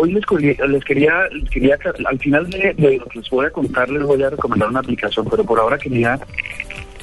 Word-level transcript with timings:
hoy 0.00 0.12
les, 0.12 0.24
quería, 0.26 1.28
les 1.28 1.50
quería, 1.50 1.78
al 2.06 2.18
final 2.18 2.48
de, 2.50 2.74
de, 2.74 2.98
lo 2.98 3.06
que 3.06 3.18
les 3.18 3.30
voy 3.30 3.46
a 3.46 3.50
contar, 3.50 3.88
les 3.90 4.02
voy 4.02 4.22
a 4.22 4.30
recomendar 4.30 4.68
una 4.68 4.80
aplicación, 4.80 5.26
pero 5.30 5.44
por 5.44 5.58
ahora 5.58 5.78
quería 5.78 6.18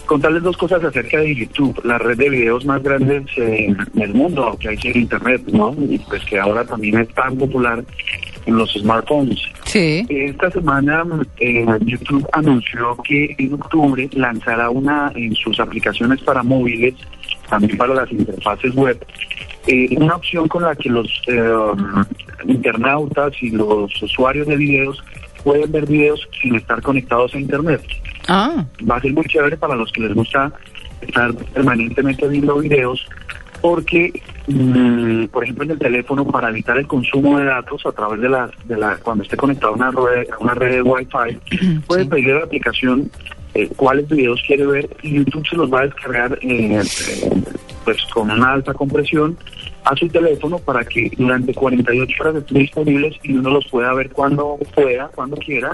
contarles 0.08 0.42
dos 0.42 0.58
cosas 0.58 0.84
acerca 0.84 1.20
de 1.20 1.36
YouTube, 1.36 1.80
la 1.84 2.00
red 2.00 2.18
de 2.18 2.30
videos 2.30 2.66
más 2.66 2.82
grande 2.82 3.24
en 3.36 4.02
el 4.02 4.14
mundo 4.14 4.58
que 4.60 4.70
hay 4.70 4.80
en 4.84 5.02
Internet, 5.02 5.44
¿no? 5.52 5.76
Y 5.78 6.00
pues 6.00 6.24
que 6.26 6.40
ahora 6.40 6.66
también 6.66 7.00
es 7.00 7.10
tan 7.10 7.38
popular 7.38 7.84
en 8.46 8.58
los 8.58 8.72
smartphones. 8.74 9.40
Sí. 9.66 10.06
Esta 10.10 10.50
semana 10.50 11.06
eh, 11.40 11.66
YouTube 11.82 12.28
anunció 12.32 12.98
que 13.04 13.36
en 13.38 13.54
octubre 13.54 14.10
lanzará 14.14 14.70
una 14.70 15.12
en 15.14 15.36
sus 15.36 15.60
aplicaciones 15.60 16.22
para 16.22 16.42
móviles, 16.42 16.96
también 17.50 17.78
para 17.78 17.94
las 17.94 18.12
interfaces 18.12 18.74
web, 18.74 18.98
eh, 19.68 19.96
una 19.98 20.16
opción 20.16 20.48
con 20.48 20.64
la 20.64 20.76
que 20.76 20.90
los 20.90 21.08
eh, 21.28 21.50
internautas 22.46 23.34
y 23.42 23.50
los 23.52 24.02
usuarios 24.02 24.48
de 24.48 24.56
videos 24.56 25.04
pueden 25.44 25.72
ver 25.72 25.86
videos 25.86 26.28
sin 26.42 26.56
estar 26.56 26.82
conectados 26.82 27.34
a 27.36 27.40
Internet. 27.40 27.82
Ah. 28.28 28.66
Va 28.90 28.98
a 28.98 29.02
ser 29.02 29.14
muy 29.14 29.26
chévere 29.26 29.58
para 29.58 29.76
los 29.76 29.92
que 29.92 30.02
les 30.02 30.14
gusta 30.14 30.52
estar 31.02 31.34
permanentemente 31.54 32.28
viendo 32.28 32.58
videos 32.58 33.06
porque, 33.62 34.12
mm, 34.48 35.26
por 35.28 35.44
ejemplo, 35.44 35.64
en 35.66 35.72
el 35.72 35.80
teléfono, 35.80 36.26
para 36.28 36.50
evitar 36.50 36.78
el 36.78 36.86
consumo 36.88 37.40
de 37.40 37.46
datos 37.46 37.86
a 37.86 37.92
través 37.92 38.22
de 38.22 38.30
la, 38.30 38.50
de 38.66 38.78
la 38.78 38.98
cuando 38.98 39.24
esté 39.24 39.36
conectado 39.38 39.74
a 39.74 39.76
una 39.76 39.92
red, 39.92 40.28
a 40.32 40.38
una 40.40 40.54
red 40.54 40.72
de 40.76 40.82
Wi-Fi, 40.82 41.80
puede 41.88 42.04
Sí. 42.04 42.10
pedirle 42.10 42.32
a 42.34 42.36
la 42.40 42.46
aplicación 42.46 43.10
eh, 43.56 43.70
cuáles 43.76 44.08
videos 44.10 44.42
quiere 44.46 44.66
ver 44.68 44.90
y 45.02 45.16
YouTube 45.16 45.48
se 45.48 45.56
los 45.56 45.74
va 45.74 45.82
a 45.82 45.86
descargar 45.86 46.38
eh, 46.42 46.80
eh, 46.80 47.30
pues 47.86 47.98
con 48.14 48.30
una 48.30 48.52
alta 48.54 48.74
compresión 48.74 49.36
a 49.90 49.96
su 49.96 50.08
teléfono 50.10 50.60
para 50.60 50.84
que 50.84 51.10
durante 51.18 51.54
48 51.54 52.24
horas 52.24 52.36
estén 52.36 52.58
disponibles 52.58 53.16
y 53.24 53.34
uno 53.34 53.52
los 53.52 53.68
pueda 53.68 53.94
ver 53.94 54.10
cuando 54.12 54.58
pueda, 54.76 55.10
cuando 55.16 55.38
quiera, 55.38 55.72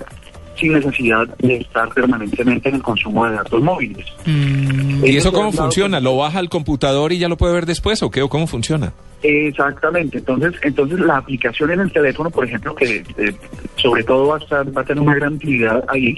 sin 0.55 0.73
necesidad 0.73 1.27
de 1.39 1.57
estar 1.57 1.89
permanentemente 1.89 2.69
en 2.69 2.75
el 2.75 2.83
consumo 2.83 3.25
de 3.25 3.35
datos 3.35 3.61
móviles. 3.61 4.05
Mm, 4.25 5.03
¿Y 5.03 5.17
eso 5.17 5.31
cómo 5.31 5.51
funciona? 5.51 5.99
¿Lo 5.99 6.17
baja 6.17 6.37
al 6.37 6.49
computador 6.49 7.11
y 7.11 7.17
ya 7.17 7.27
lo 7.27 7.37
puede 7.37 7.53
ver 7.53 7.65
después 7.65 8.03
o 8.03 8.11
qué? 8.11 8.21
¿O 8.21 8.29
cómo 8.29 8.45
funciona? 8.45 8.93
Exactamente, 9.23 10.19
entonces, 10.19 10.53
entonces 10.61 10.99
la 10.99 11.17
aplicación 11.17 11.71
en 11.71 11.79
el 11.79 11.91
teléfono, 11.91 12.29
por 12.29 12.45
ejemplo, 12.45 12.75
que 12.75 13.03
eh, 13.17 13.35
sobre 13.77 14.03
todo 14.03 14.27
va 14.27 14.35
a, 14.35 14.39
estar, 14.39 14.77
va 14.77 14.81
a 14.81 14.85
tener 14.85 15.01
una 15.01 15.15
gran 15.15 15.33
utilidad 15.35 15.83
ahí 15.87 16.15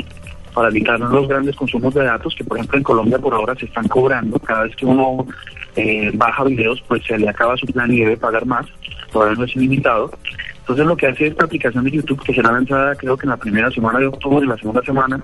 para 0.53 0.69
evitar 0.69 0.99
los 0.99 1.27
grandes 1.27 1.55
consumos 1.55 1.93
de 1.93 2.03
datos 2.03 2.33
que, 2.35 2.43
por 2.43 2.57
ejemplo, 2.57 2.77
en 2.77 2.83
Colombia 2.83 3.19
por 3.19 3.33
ahora 3.33 3.55
se 3.55 3.65
están 3.65 3.87
cobrando. 3.87 4.39
Cada 4.39 4.63
vez 4.63 4.75
que 4.75 4.85
uno 4.85 5.27
eh, 5.75 6.11
baja 6.13 6.43
videos, 6.43 6.83
pues 6.87 7.03
se 7.05 7.17
le 7.17 7.29
acaba 7.29 7.57
su 7.57 7.65
plan 7.67 7.91
y 7.91 7.99
debe 7.99 8.17
pagar 8.17 8.45
más. 8.45 8.65
Todavía 9.11 9.37
no 9.37 9.45
es 9.45 9.55
ilimitado. 9.55 10.11
Entonces, 10.59 10.85
lo 10.85 10.97
que 10.97 11.07
hace 11.07 11.27
esta 11.27 11.45
aplicación 11.45 11.83
de 11.83 11.91
YouTube, 11.91 12.23
que 12.23 12.33
será 12.33 12.51
lanzada 12.51 12.95
creo 12.95 13.17
que 13.17 13.25
en 13.25 13.31
la 13.31 13.37
primera 13.37 13.69
semana 13.71 13.99
de 13.99 14.07
octubre 14.07 14.45
y 14.45 14.49
la 14.49 14.57
segunda 14.57 14.81
semana, 14.81 15.21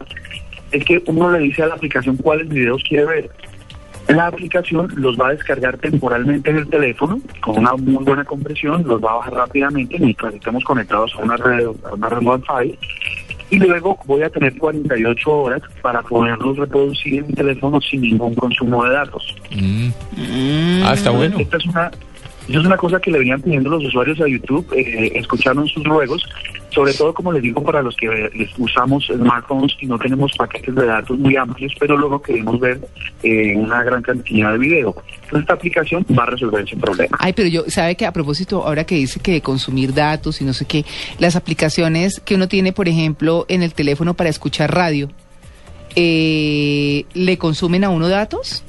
es 0.71 0.85
que 0.85 1.03
uno 1.07 1.31
le 1.31 1.39
dice 1.39 1.63
a 1.63 1.67
la 1.67 1.75
aplicación 1.75 2.17
cuáles 2.17 2.47
videos 2.47 2.83
quiere 2.87 3.05
ver. 3.05 3.31
La 4.07 4.27
aplicación 4.27 4.89
los 4.95 5.17
va 5.17 5.29
a 5.29 5.31
descargar 5.31 5.77
temporalmente 5.77 6.49
en 6.49 6.57
el 6.57 6.69
teléfono 6.69 7.21
con 7.39 7.59
una 7.59 7.73
muy 7.73 8.03
buena 8.03 8.25
compresión, 8.25 8.83
los 8.85 9.01
va 9.01 9.11
a 9.11 9.15
bajar 9.15 9.33
rápidamente 9.33 9.97
mientras 9.99 10.33
estemos 10.33 10.63
conectados 10.63 11.13
a 11.15 11.19
una 11.19 11.37
red, 11.37 11.65
a 11.65 11.93
una 11.93 12.09
red 12.09 12.21
Wi-Fi 12.21 12.77
y 13.51 13.59
luego 13.59 13.99
voy 14.05 14.23
a 14.23 14.29
tener 14.29 14.57
48 14.57 15.31
horas 15.31 15.61
para 15.81 16.01
poderlos 16.01 16.57
reproducir 16.57 17.19
en 17.19 17.27
mi 17.27 17.33
teléfono 17.33 17.81
sin 17.81 18.01
ningún 18.01 18.33
consumo 18.33 18.83
de 18.85 18.91
datos. 18.91 19.35
Mm. 19.51 19.87
mm. 20.15 20.83
Ah, 20.83 20.93
está 20.93 21.11
bueno. 21.11 21.37
Esta 21.37 21.57
es 21.57 21.65
una, 21.65 21.91
esa 22.47 22.59
es 22.59 22.65
una 22.65 22.77
cosa 22.77 22.99
que 22.99 23.11
le 23.11 23.19
venían 23.19 23.41
pidiendo 23.41 23.69
los 23.69 23.85
usuarios 23.85 24.19
a 24.19 24.27
YouTube, 24.27 24.65
eh, 24.73 25.11
escucharon 25.15 25.67
sus 25.67 25.83
ruegos, 25.83 26.23
sobre 26.71 26.93
todo 26.93 27.13
como 27.13 27.31
les 27.31 27.43
digo 27.43 27.61
para 27.63 27.81
los 27.81 27.95
que 27.95 28.07
eh, 28.07 28.49
usamos 28.57 29.05
smartphones 29.05 29.75
y 29.79 29.85
no 29.85 29.99
tenemos 29.99 30.31
paquetes 30.37 30.73
de 30.73 30.85
datos 30.85 31.17
muy 31.19 31.35
amplios, 31.35 31.73
pero 31.79 31.97
luego 31.97 32.21
queremos 32.21 32.59
ver 32.59 32.79
eh, 33.23 33.55
una 33.55 33.83
gran 33.83 34.01
cantidad 34.01 34.51
de 34.53 34.57
video. 34.57 34.95
Entonces 35.23 35.41
esta 35.41 35.53
aplicación 35.53 36.05
va 36.17 36.23
a 36.23 36.27
resolver 36.27 36.63
ese 36.65 36.77
problema. 36.77 37.17
Ay, 37.19 37.33
pero 37.33 37.47
yo, 37.49 37.63
¿sabe 37.67 37.95
que 37.95 38.05
a 38.05 38.11
propósito, 38.11 38.65
ahora 38.65 38.85
que 38.85 38.95
dice 38.95 39.19
que 39.19 39.41
consumir 39.41 39.93
datos 39.93 40.41
y 40.41 40.45
no 40.45 40.53
sé 40.53 40.65
qué, 40.65 40.85
las 41.19 41.35
aplicaciones 41.35 42.21
que 42.21 42.35
uno 42.35 42.47
tiene, 42.47 42.73
por 42.73 42.87
ejemplo, 42.87 43.45
en 43.49 43.63
el 43.63 43.73
teléfono 43.73 44.13
para 44.13 44.29
escuchar 44.29 44.73
radio, 44.73 45.09
eh, 45.95 47.05
¿le 47.13 47.37
consumen 47.37 47.83
a 47.83 47.89
uno 47.89 48.07
datos? 48.07 48.63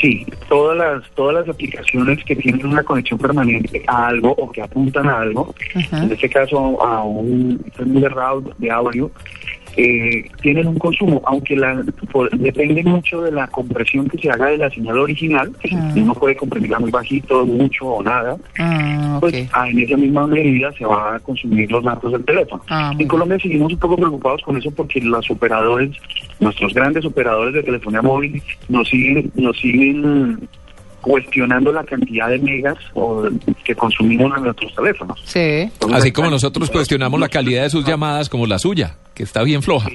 Sí, 0.00 0.26
todas 0.48 0.76
las 0.78 1.10
todas 1.10 1.34
las 1.34 1.48
aplicaciones 1.48 2.24
que 2.24 2.34
tienen 2.36 2.66
una 2.66 2.82
conexión 2.82 3.18
permanente 3.18 3.82
a 3.86 4.08
algo 4.08 4.30
o 4.32 4.50
que 4.50 4.62
apuntan 4.62 5.08
a 5.08 5.20
algo, 5.20 5.54
Ajá. 5.74 6.04
en 6.04 6.12
este 6.12 6.28
caso 6.30 6.82
a 6.82 7.04
un 7.04 7.62
route 7.76 8.50
de 8.58 8.70
audio, 8.70 9.10
eh, 9.82 10.30
tienen 10.42 10.66
un 10.66 10.78
consumo, 10.78 11.22
aunque 11.24 11.56
la, 11.56 11.82
por- 12.12 12.30
depende 12.36 12.82
mucho 12.82 13.22
de 13.22 13.32
la 13.32 13.46
compresión 13.48 14.08
que 14.08 14.18
se 14.18 14.30
haga 14.30 14.46
de 14.46 14.58
la 14.58 14.70
señal 14.70 14.98
original, 14.98 15.50
Ah. 15.72 15.92
uno 15.96 16.14
puede 16.14 16.36
comprimirla 16.36 16.78
muy 16.78 16.90
bajito, 16.90 17.46
mucho 17.46 17.86
o 17.86 18.02
nada, 18.02 18.36
Ah, 18.58 19.18
pues 19.20 19.48
ah, 19.52 19.68
en 19.68 19.78
esa 19.80 19.96
misma 19.96 20.26
medida 20.26 20.72
se 20.76 20.84
va 20.84 21.14
a 21.16 21.18
consumir 21.20 21.70
los 21.70 21.82
datos 21.84 22.12
del 22.12 22.24
teléfono. 22.24 22.62
Ah, 22.68 22.92
en 22.98 23.08
Colombia 23.08 23.38
seguimos 23.40 23.72
un 23.72 23.78
poco 23.78 23.96
preocupados 23.96 24.42
con 24.42 24.56
eso 24.56 24.70
porque 24.70 25.00
los 25.00 25.30
operadores, 25.30 25.90
nuestros 26.40 26.74
grandes 26.74 27.04
operadores 27.04 27.54
de 27.54 27.62
telefonía 27.62 28.02
móvil, 28.02 28.42
nos 28.68 28.88
siguen, 28.88 29.30
nos 29.34 29.56
siguen 29.58 30.48
cuestionando 31.00 31.72
la 31.72 31.82
cantidad 31.84 32.28
de 32.28 32.38
megas 32.38 32.76
o, 32.94 33.24
que 33.64 33.74
consumimos 33.74 34.36
en 34.36 34.44
nuestros 34.44 34.74
teléfonos. 34.74 35.18
Sí. 35.24 35.38
Entonces, 35.38 35.98
Así 35.98 36.12
como 36.12 36.28
nosotros 36.30 36.70
cuestionamos 36.70 37.18
la 37.18 37.28
calidad 37.28 37.62
de 37.62 37.70
sus 37.70 37.84
llamadas 37.86 38.28
como 38.28 38.46
la 38.46 38.58
suya, 38.58 38.96
que 39.20 39.24
está 39.24 39.42
bien 39.42 39.62
floja. 39.62 39.90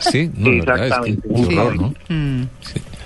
Sí, 0.00 0.30
no, 0.36 0.50
la 0.50 0.74
verdad 0.74 1.06
es 1.06 1.14
que 1.14 1.30
exactamente. 1.30 1.98
Mm. 2.08 2.42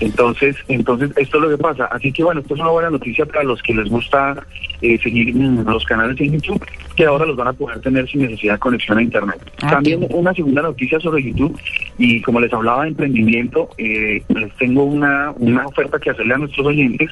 Entonces, 0.00 0.56
entonces 0.68 1.10
esto 1.16 1.36
es 1.36 1.42
lo 1.42 1.50
que 1.50 1.58
pasa. 1.58 1.84
Así 1.92 2.10
que 2.10 2.24
bueno, 2.24 2.40
esto 2.40 2.54
es 2.54 2.60
una 2.60 2.70
buena 2.70 2.88
noticia 2.88 3.26
para 3.26 3.44
los 3.44 3.62
que 3.62 3.74
les 3.74 3.90
gusta 3.90 4.46
eh, 4.80 4.98
seguir 5.02 5.34
mm, 5.34 5.68
los 5.68 5.84
canales 5.84 6.18
en 6.22 6.32
YouTube, 6.32 6.64
que 6.96 7.04
ahora 7.04 7.26
los 7.26 7.36
van 7.36 7.48
a 7.48 7.52
poder 7.52 7.80
tener 7.82 8.08
sin 8.08 8.22
necesidad 8.22 8.54
de 8.54 8.60
conexión 8.60 8.96
a 8.96 9.02
Internet. 9.02 9.38
Ah, 9.60 9.72
También 9.72 10.06
una 10.08 10.32
segunda 10.32 10.62
noticia 10.62 10.98
sobre 11.00 11.22
YouTube, 11.22 11.60
y 11.98 12.22
como 12.22 12.40
les 12.40 12.52
hablaba 12.52 12.84
de 12.84 12.88
emprendimiento, 12.88 13.69
eh, 13.76 14.22
les 14.28 14.56
tengo 14.56 14.84
una, 14.84 15.32
una 15.36 15.66
oferta 15.66 15.98
que 15.98 16.10
hacerle 16.10 16.32
a 16.32 16.38
nuestros 16.38 16.66
oyentes, 16.66 17.10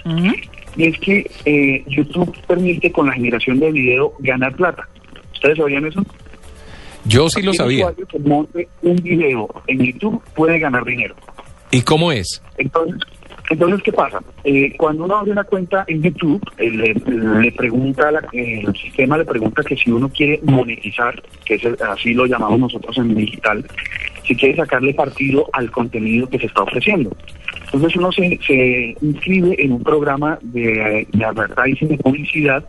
y 0.77 0.84
es 0.84 0.99
que 0.99 1.31
eh, 1.45 1.84
YouTube 1.89 2.34
permite 2.47 2.91
con 2.91 3.07
la 3.07 3.12
generación 3.12 3.61
de 3.61 3.71
video 3.71 4.15
ganar 4.21 4.55
plata. 4.55 4.89
¿Ustedes 5.34 5.59
sabían 5.59 5.84
eso? 5.84 6.03
Yo 7.10 7.28
sí 7.28 7.43
lo 7.43 7.53
sabía. 7.53 7.87
que 8.09 8.19
monte 8.21 8.69
un 8.82 8.97
video 8.97 9.48
en 9.66 9.78
YouTube 9.84 10.22
puede 10.34 10.59
ganar 10.59 10.84
dinero. 10.84 11.15
¿Y 11.72 11.82
cómo 11.82 12.12
es? 12.12 12.43
Entonces, 12.56 13.00
entonces 13.50 13.82
¿qué 13.82 13.93
pasa? 13.93 14.21
Eh, 14.44 14.75
cuando 14.76 15.04
uno 15.04 15.16
abre 15.16 15.32
una 15.32 15.44
cuenta 15.44 15.84
en 15.88 16.03
YouTube, 16.03 16.41
eh, 16.59 16.71
le, 16.71 16.94
le 17.43 17.53
pregunta, 17.53 18.10
la- 18.12 18.22
eh, 18.32 18.62
el 18.66 18.75
sistema 18.76 19.19
le 19.19 19.25
pregunta 19.25 19.62
que 19.62 19.76
si 19.76 19.91
uno 19.91 20.09
quiere 20.09 20.41
monetizar, 20.44 21.21
que 21.44 21.54
es 21.54 21.65
el- 21.65 21.76
así 21.88 22.15
lo 22.15 22.26
llamamos 22.26 22.59
nosotros 22.60 22.97
en 22.98 23.15
digital, 23.15 23.65
si 24.25 24.37
quiere 24.37 24.54
sacarle 24.56 24.94
partido 24.94 25.48
al 25.53 25.71
contenido 25.71 26.28
que 26.28 26.38
se 26.38 26.47
está 26.47 26.62
ofreciendo. 26.62 27.10
Entonces 27.72 27.97
uno 27.97 28.10
se, 28.12 28.38
se 28.47 28.97
inscribe 29.00 29.56
en 29.62 29.72
un 29.72 29.82
programa 29.82 30.38
de, 30.42 31.06
de 31.12 31.25
advertising, 31.25 31.88
de 31.88 31.98
publicidad, 31.98 32.65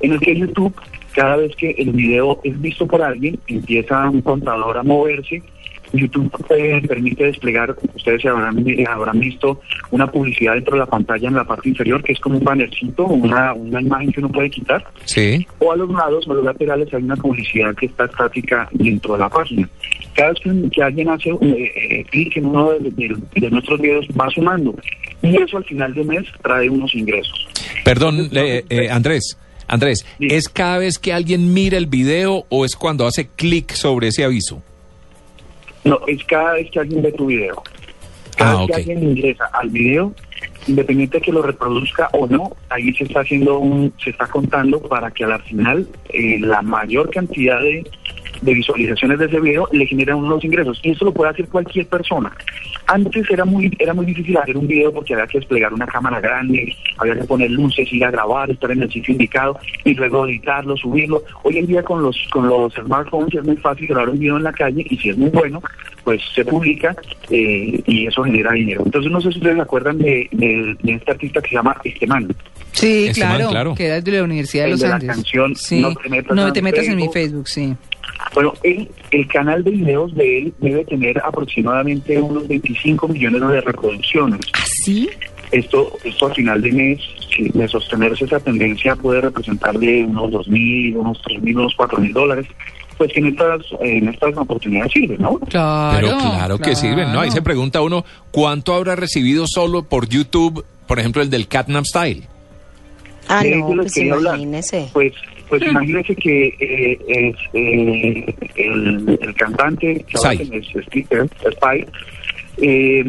en 0.00 0.12
el 0.12 0.20
que 0.20 0.36
YouTube, 0.36 0.74
cada 1.14 1.36
vez 1.36 1.54
que 1.56 1.70
el 1.78 1.90
video 1.92 2.40
es 2.44 2.60
visto 2.60 2.86
por 2.86 3.02
alguien, 3.02 3.38
empieza 3.46 4.08
un 4.10 4.20
contador 4.22 4.76
a 4.78 4.82
moverse 4.82 5.42
YouTube 5.92 6.28
eh, 6.50 6.82
permite 6.88 7.24
desplegar, 7.24 7.76
ustedes 7.94 8.22
se 8.22 8.28
habrán, 8.28 8.66
eh, 8.68 8.84
habrán 8.88 9.20
visto 9.20 9.60
una 9.92 10.10
publicidad 10.10 10.54
dentro 10.54 10.72
de 10.74 10.80
la 10.80 10.86
pantalla 10.86 11.28
en 11.28 11.34
la 11.34 11.44
parte 11.44 11.68
inferior, 11.68 12.02
que 12.02 12.12
es 12.14 12.18
como 12.18 12.38
un 12.38 12.42
bannercito, 12.44 13.04
una, 13.06 13.52
una 13.54 13.80
imagen 13.80 14.10
que 14.10 14.18
uno 14.18 14.28
puede 14.32 14.50
quitar, 14.50 14.84
Sí. 15.04 15.46
o 15.60 15.70
a 15.70 15.76
los 15.76 15.88
lados, 15.90 16.26
a 16.28 16.32
los 16.34 16.44
laterales, 16.44 16.92
hay 16.92 17.02
una 17.02 17.14
publicidad 17.14 17.72
que 17.76 17.86
está 17.86 18.06
estática 18.06 18.68
dentro 18.72 19.12
de 19.12 19.20
la 19.20 19.28
página. 19.28 19.68
Cada 20.14 20.30
vez 20.30 20.40
que, 20.42 20.70
que 20.70 20.82
alguien 20.82 21.08
hace 21.10 21.30
eh, 21.30 21.72
eh, 21.90 22.04
clic 22.10 22.36
en 22.38 22.46
uno 22.46 22.72
de, 22.72 22.90
de- 22.90 23.16
de 23.40 23.50
nuestros 23.50 23.80
videos, 23.80 24.04
va 24.20 24.28
sumando. 24.30 24.74
Y 25.22 25.36
eso 25.40 25.58
al 25.58 25.64
final 25.64 25.94
de 25.94 26.02
mes 26.02 26.24
trae 26.42 26.68
unos 26.68 26.92
ingresos. 26.96 27.46
Perdón, 27.84 28.30
eh, 28.32 28.64
eh, 28.68 28.90
Andrés. 28.90 29.38
Andrés. 29.66 30.04
¿es 30.20 30.48
cada 30.48 30.78
vez 30.78 30.98
que 30.98 31.12
alguien 31.12 31.52
mira 31.54 31.78
el 31.78 31.86
video 31.86 32.44
o 32.48 32.64
es 32.64 32.76
cuando 32.76 33.06
hace 33.06 33.28
clic 33.28 33.72
sobre 33.72 34.08
ese 34.08 34.24
aviso? 34.24 34.62
No, 35.84 35.98
es 36.06 36.22
cada 36.24 36.54
vez 36.54 36.70
que 36.70 36.80
alguien 36.80 37.02
ve 37.02 37.12
tu 37.12 37.26
video. 37.26 37.62
Cada 38.36 38.52
Ah, 38.52 38.56
vez 38.58 38.66
que 38.68 38.74
alguien 38.74 39.10
ingresa 39.10 39.44
al 39.52 39.68
video, 39.70 40.12
independiente 40.66 41.18
de 41.18 41.22
que 41.22 41.32
lo 41.32 41.42
reproduzca 41.42 42.08
o 42.12 42.26
no, 42.26 42.56
ahí 42.70 42.92
se 42.94 43.04
está 43.04 43.20
haciendo 43.20 43.58
un, 43.58 43.92
se 44.02 44.10
está 44.10 44.26
contando 44.26 44.80
para 44.80 45.10
que 45.10 45.24
al 45.24 45.42
final 45.42 45.86
eh, 46.08 46.38
la 46.40 46.62
mayor 46.62 47.10
cantidad 47.10 47.60
de, 47.60 47.84
de 48.44 48.54
visualizaciones 48.54 49.18
de 49.18 49.26
ese 49.26 49.40
video 49.40 49.68
le 49.72 49.86
generan 49.86 50.18
unos 50.18 50.44
ingresos 50.44 50.78
y 50.82 50.90
eso 50.90 51.04
lo 51.06 51.12
puede 51.12 51.30
hacer 51.30 51.48
cualquier 51.48 51.86
persona. 51.86 52.30
Antes 52.86 53.30
era 53.30 53.44
muy 53.44 53.74
era 53.78 53.94
muy 53.94 54.04
difícil 54.06 54.36
hacer 54.36 54.56
un 54.56 54.66
video 54.66 54.92
porque 54.92 55.14
había 55.14 55.26
que 55.26 55.38
desplegar 55.38 55.72
una 55.72 55.86
cámara 55.86 56.20
grande, 56.20 56.74
había 56.98 57.14
que 57.14 57.24
poner 57.24 57.50
luces, 57.50 57.90
ir 57.92 58.04
a 58.04 58.10
grabar, 58.10 58.50
estar 58.50 58.70
en 58.70 58.82
el 58.82 58.92
sitio 58.92 59.12
indicado 59.12 59.58
y 59.84 59.94
luego 59.94 60.26
editarlo, 60.26 60.76
subirlo. 60.76 61.22
Hoy 61.42 61.58
en 61.58 61.66
día 61.66 61.82
con 61.82 62.02
los 62.02 62.16
con 62.30 62.46
los 62.48 62.72
smartphones 62.74 63.34
es 63.34 63.44
muy 63.44 63.56
fácil 63.56 63.86
grabar 63.86 64.10
un 64.10 64.18
video 64.18 64.36
en 64.36 64.42
la 64.42 64.52
calle 64.52 64.84
y 64.88 64.96
si 64.98 65.08
es 65.10 65.16
muy 65.16 65.30
bueno, 65.30 65.62
pues 66.04 66.20
se 66.34 66.44
publica 66.44 66.94
eh, 67.30 67.80
y 67.86 68.06
eso 68.06 68.22
genera 68.24 68.52
dinero. 68.52 68.82
Entonces 68.84 69.10
no 69.10 69.20
sé 69.20 69.30
si 69.32 69.38
ustedes 69.38 69.56
se 69.56 69.62
acuerdan 69.62 69.98
de, 69.98 70.28
de, 70.32 70.76
de 70.82 70.92
este 70.94 71.10
artista 71.12 71.40
que 71.40 71.48
se 71.48 71.54
llama 71.54 71.76
Esteman. 71.82 72.28
Sí, 72.72 73.06
Este 73.08 73.20
man, 73.24 73.36
claro, 73.36 73.50
claro. 73.50 73.74
que 73.76 73.86
era 73.86 74.00
de 74.00 74.10
la 74.12 74.24
Universidad 74.24 74.64
de 74.64 74.66
El 74.66 74.70
los 74.72 74.80
de 74.80 74.88
la 74.88 74.98
canción 75.00 75.54
sí. 75.54 75.80
No 75.80 75.94
te 75.94 76.08
metas 76.08 76.36
No 76.36 76.46
en 76.48 76.52
te 76.52 76.60
metas 76.60 76.86
en 76.88 76.96
mi. 76.96 77.08
Facebook, 77.08 77.48
sí. 77.48 77.72
Bueno, 78.34 78.52
él, 78.62 78.88
el 79.10 79.26
canal 79.28 79.62
de 79.62 79.70
videos 79.70 80.14
de 80.14 80.38
él 80.38 80.54
debe 80.58 80.84
tener 80.84 81.18
aproximadamente 81.18 82.20
unos 82.20 82.48
25 82.48 83.08
millones 83.08 83.40
de 83.40 83.60
reproducciones. 83.60 84.40
¿Ah, 84.52 84.64
sí? 84.84 85.08
Esto, 85.52 85.92
esto 86.02 86.26
a 86.26 86.34
final 86.34 86.60
de 86.60 86.72
mes, 86.72 87.00
si 87.34 87.48
de 87.48 87.68
sostenerse 87.68 88.24
esa 88.24 88.40
tendencia, 88.40 88.96
puede 88.96 89.20
representarle 89.20 90.04
unos 90.04 90.30
2.000, 90.32 90.96
unos 90.96 91.22
3.000, 91.22 91.54
unos 91.56 91.76
4.000 91.76 92.12
dólares. 92.12 92.46
Pues 92.98 93.12
que 93.12 93.20
en 93.20 93.26
estas, 93.26 93.60
en 93.80 94.08
estas 94.08 94.36
oportunidades 94.36 94.92
sirve, 94.92 95.18
¿no? 95.18 95.38
Claro. 95.40 95.98
Pero 96.00 96.18
claro 96.18 96.58
que 96.58 96.76
sirven, 96.76 97.12
¿no? 97.12 97.20
Ahí 97.20 97.30
se 97.30 97.42
pregunta 97.42 97.82
uno, 97.82 98.04
¿cuánto 98.30 98.72
habrá 98.72 98.94
recibido 98.94 99.46
solo 99.48 99.82
por 99.82 100.08
YouTube, 100.08 100.64
por 100.86 101.00
ejemplo, 101.00 101.20
el 101.20 101.30
del 101.30 101.48
Catnap 101.48 101.84
Style? 101.84 102.22
Ah, 103.28 103.42
no, 103.44 103.66
pues 103.68 103.94
quería 103.94 104.14
hablar. 104.14 104.34
imagínese. 104.34 104.90
Pues, 104.92 105.12
pues 105.48 105.62
imagínese 105.62 106.14
que 106.16 106.46
eh, 106.60 106.98
es, 107.08 107.36
eh, 107.52 108.34
el, 108.56 109.18
el 109.20 109.34
cantante, 109.34 110.04
que 110.08 110.16
Steve, 110.82 111.28
Spy, 111.52 111.86
eh, 112.58 113.04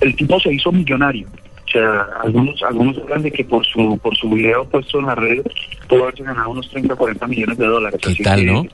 el 0.00 0.16
tipo 0.16 0.40
se 0.40 0.52
hizo 0.52 0.72
millonario. 0.72 1.26
O 1.66 1.70
sea, 1.72 2.00
algunos 2.24 2.60
algunos 2.64 2.98
hablan 2.98 3.22
de 3.22 3.30
que 3.30 3.44
por 3.44 3.64
su 3.64 3.96
por 4.02 4.16
su 4.16 4.28
video 4.30 4.64
puesto 4.64 4.98
en 4.98 5.06
la 5.06 5.14
red 5.14 5.40
pudo 5.88 6.02
haberse 6.04 6.24
ganado 6.24 6.50
unos 6.50 6.68
30, 6.70 6.96
40 6.96 7.26
millones 7.28 7.58
de 7.58 7.66
dólares. 7.66 8.00
¿Qué 8.02 8.10
Así 8.10 8.22
tal, 8.24 8.40
que- 8.40 8.46
no? 8.46 8.64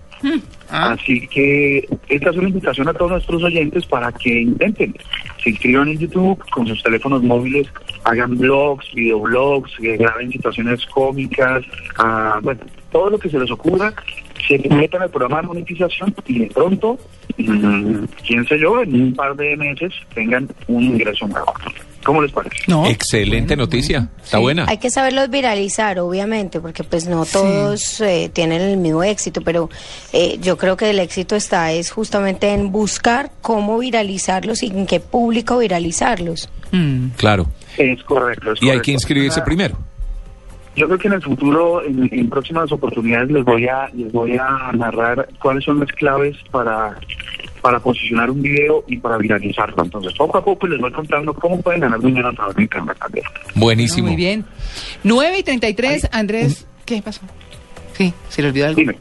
Ah. 0.71 0.93
Así 0.93 1.27
que 1.29 1.89
esta 2.09 2.31
es 2.31 2.37
una 2.37 2.49
invitación 2.49 2.89
a 2.89 2.95
todos 2.95 3.13
nuestros 3.13 3.43
oyentes 3.43 3.87
para 3.87 4.11
que 4.13 4.41
intenten, 4.41 4.95
se 5.43 5.51
inscriban 5.51 5.89
en 5.89 5.99
YouTube 5.99 6.39
con 6.51 6.67
sus 6.67 6.83
teléfonos 6.83 7.23
móviles, 7.23 7.69
hagan 8.05 8.37
blogs, 8.37 8.93
videoblogs, 8.95 9.73
graben 9.79 10.33
situaciones 10.33 10.85
cómicas, 10.87 11.65
ah, 11.99 12.41
bueno, 12.43 12.61
todo 12.91 13.11
lo 13.11 13.19
que 13.19 13.29
se 13.29 13.39
les 13.39 13.51
ocurra, 13.51 13.93
se 14.47 14.59
metan 14.69 15.03
al 15.03 15.11
programa 15.11 15.43
de 15.43 15.49
monetización 15.49 16.15
y 16.27 16.41
de 16.41 16.47
pronto, 16.47 16.99
mm, 17.37 18.05
quién 18.27 18.47
sé 18.47 18.59
yo, 18.59 18.83
en 18.83 18.95
un 19.01 19.15
par 19.15 19.37
de 19.37 19.57
meses 19.57 19.93
tengan 20.15 20.49
un 20.69 20.83
ingreso 20.83 21.27
nuevo. 21.27 21.53
¿Cómo 22.07 22.23
les 22.23 22.31
parece? 22.31 22.57
No. 22.69 22.87
Excelente 22.87 23.57
Bueno, 23.57 23.65
noticia, 23.65 23.99
bueno. 23.99 24.13
está 24.25 24.37
Sí. 24.39 24.43
buena. 24.43 24.65
Hay 24.69 24.79
que 24.79 24.91
saberlos 24.91 25.29
viralizar, 25.29 25.99
obviamente, 25.99 26.61
porque 26.61 26.85
pues 26.85 27.09
no 27.09 27.27
todos 27.27 28.01
eh, 28.01 28.31
tienen 28.33 28.63
el 28.63 28.77
mismo 28.77 29.03
éxito, 29.03 29.41
pero 29.43 29.69
eh, 30.13 30.39
yo 30.41 30.57
creo 30.57 30.77
que 30.77 30.89
el 30.91 31.01
éxito 31.01 31.35
está 31.35 31.73
es 31.73 31.91
justamente 31.91 32.53
en 32.55 32.71
buscar 32.71 33.33
cómo 33.43 33.77
viralizarlos 33.79 34.63
y 34.63 34.69
en 34.69 34.87
qué 34.87 35.01
público 35.01 35.59
viralizarlos. 35.59 36.49
Mm. 36.71 37.09
Claro. 37.17 37.47
Es 37.77 38.01
correcto. 38.05 38.53
es 38.53 38.63
Y 38.63 38.71
hay 38.71 38.81
que 38.81 38.93
inscribirse 38.93 39.41
Ah, 39.41 39.45
primero. 39.45 39.77
Yo 40.77 40.87
creo 40.87 40.99
que 40.99 41.09
en 41.09 41.15
el 41.15 41.23
futuro, 41.23 41.83
en, 41.83 42.09
en 42.13 42.29
próximas 42.31 42.71
oportunidades, 42.71 43.31
les 43.31 43.45
voy 43.45 43.67
a 43.67 43.89
les 43.95 44.13
voy 44.13 44.37
a 44.37 44.71
narrar 44.75 45.27
cuáles 45.41 45.65
son 45.65 45.81
las 45.81 45.91
claves 45.93 46.37
para 46.51 46.99
para 47.67 47.81
posicionar 47.81 48.31
un 48.31 48.41
video 48.41 48.85
y 48.87 48.97
para 48.99 49.19
viralizarlo. 49.19 49.83
Entonces, 49.83 50.13
poco 50.13 50.39
a 50.39 50.45
poco 50.45 50.69
les 50.69 50.81
voy 50.81 50.93
contando 50.93 51.35
cómo 51.35 51.61
pueden 51.61 51.81
ganar 51.81 51.99
dinero 51.99 52.29
a 52.29 52.33
través 52.33 52.55
de 52.55 52.63
Internet 52.63 52.97
también. 52.97 53.25
Buenísimo. 53.57 54.07
Muy 54.07 54.15
bien. 54.15 54.45
9 55.03 55.39
y 55.41 55.43
33, 55.43 56.11
Andrés, 56.13 56.65
¿qué 56.85 57.03
pasó? 57.03 57.23
Sí, 57.95 58.15
se 58.29 58.43
le 58.43 58.51
olvidó 58.51 58.67
algo. 58.69 58.79
Dime. 58.79 58.95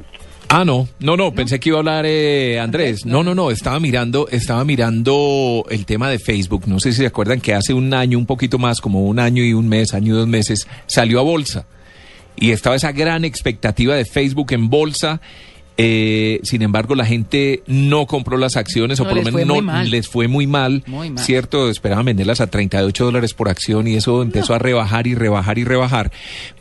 Ah, 0.49 0.65
no, 0.65 0.87
no, 0.99 1.15
no, 1.15 1.31
pensé 1.31 1.59
que 1.59 1.69
iba 1.69 1.77
a 1.77 1.81
hablar 1.81 2.05
eh, 2.07 2.59
Andrés. 2.59 3.05
No, 3.05 3.23
no, 3.23 3.35
no, 3.35 3.51
estaba 3.51 3.79
mirando, 3.79 4.27
estaba 4.29 4.65
mirando 4.65 5.63
el 5.69 5.85
tema 5.85 6.09
de 6.09 6.17
Facebook. 6.17 6.63
No 6.65 6.79
sé 6.79 6.91
si 6.91 7.01
se 7.01 7.05
acuerdan 7.05 7.41
que 7.41 7.53
hace 7.53 7.71
un 7.71 7.93
año, 7.93 8.17
un 8.17 8.25
poquito 8.25 8.57
más, 8.57 8.81
como 8.81 9.05
un 9.05 9.19
año 9.19 9.43
y 9.43 9.53
un 9.53 9.69
mes, 9.69 9.93
año 9.93 10.15
y 10.15 10.17
dos 10.17 10.27
meses, 10.27 10.67
salió 10.87 11.19
a 11.19 11.21
bolsa. 11.23 11.67
Y 12.35 12.49
estaba 12.49 12.75
esa 12.75 12.93
gran 12.93 13.25
expectativa 13.25 13.93
de 13.93 14.05
Facebook 14.05 14.53
en 14.53 14.71
bolsa. 14.71 15.21
Eh, 15.77 16.39
sin 16.43 16.61
embargo, 16.61 16.95
la 16.95 17.05
gente 17.05 17.61
no 17.67 18.05
compró 18.05 18.37
las 18.37 18.55
acciones, 18.55 18.99
o 18.99 19.03
por 19.03 19.15
lo 19.15 19.23
menos 19.23 19.63
no 19.63 19.83
les 19.83 20.07
fue 20.07 20.27
muy 20.27 20.47
mal. 20.47 20.83
Muy 20.87 21.09
mal. 21.09 21.23
¿Cierto? 21.23 21.69
Esperaban 21.69 22.05
venderlas 22.05 22.39
a 22.41 22.47
38 22.47 23.05
dólares 23.05 23.33
por 23.33 23.49
acción 23.49 23.87
y 23.87 23.95
eso 23.95 24.21
empezó 24.21 24.53
a 24.53 24.59
rebajar 24.59 25.07
y 25.07 25.15
rebajar 25.15 25.57
y 25.57 25.63
rebajar. 25.63 26.11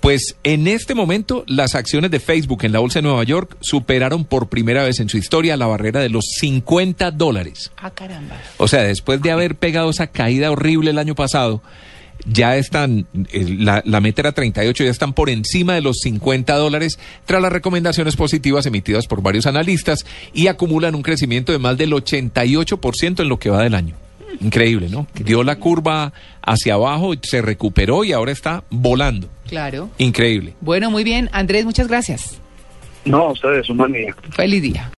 Pues 0.00 0.37
en 0.43 0.66
este 0.66 0.94
momento, 0.94 1.44
las 1.46 1.75
acciones 1.75 2.11
de 2.11 2.20
Facebook 2.20 2.64
en 2.64 2.72
la 2.72 2.81
Bolsa 2.81 2.99
de 2.99 3.05
Nueva 3.05 3.25
York 3.25 3.56
superaron 3.61 4.25
por 4.25 4.49
primera 4.49 4.82
vez 4.82 4.99
en 5.00 5.08
su 5.08 5.17
historia 5.17 5.56
la 5.56 5.67
barrera 5.67 6.00
de 6.00 6.08
los 6.08 6.25
50 6.38 7.12
dólares. 7.12 7.70
Ah, 7.76 7.90
caramba. 7.90 8.37
O 8.56 8.69
sea, 8.69 8.82
después 8.82 9.22
de 9.22 9.31
haber 9.31 9.55
pegado 9.55 9.90
esa 9.90 10.08
caída 10.08 10.50
horrible 10.50 10.90
el 10.90 10.99
año 10.99 11.14
pasado, 11.14 11.62
ya 12.26 12.56
están, 12.56 13.06
eh, 13.32 13.56
la, 13.58 13.82
la 13.84 14.00
meta 14.00 14.22
era 14.22 14.32
38, 14.32 14.84
ya 14.84 14.90
están 14.90 15.12
por 15.12 15.31
encima 15.31 15.75
de 15.75 15.81
los 15.81 15.99
50 16.02 16.55
dólares 16.56 16.99
tras 17.26 17.43
las 17.43 17.52
recomendaciones 17.52 18.16
positivas 18.16 18.66
emitidas 18.66 19.06
por 19.06 19.22
varios 19.22 19.46
analistas 19.46 20.06
y 20.32 20.46
acumulan 20.46 20.94
un 20.94 21.02
crecimiento 21.02 21.52
de 21.52 21.58
más 21.58 21.76
del 21.76 21.93
88% 21.93 23.20
en 23.20 23.28
lo 23.28 23.38
que 23.38 23.50
va 23.50 23.62
del 23.62 23.75
año. 23.75 23.96
Increíble, 24.40 24.88
¿no? 24.88 25.06
Dio 25.14 25.44
la 25.44 25.56
curva 25.56 26.12
hacia 26.43 26.75
abajo, 26.75 27.12
se 27.22 27.40
recuperó 27.40 28.05
y 28.05 28.12
ahora 28.12 28.32
está 28.32 28.64
volando. 28.70 29.28
Claro. 29.46 29.90
Increíble. 29.99 30.55
Bueno, 30.60 30.90
muy 30.90 31.05
bien. 31.05 31.31
Andrés, 31.32 31.64
muchas 31.64 31.88
gracias. 31.88 32.38
No, 33.05 33.32
ustedes, 33.32 33.69
un 33.69 33.76
buen 33.76 33.93
día. 33.93 34.14
Feliz 34.31 34.62
día. 34.62 34.90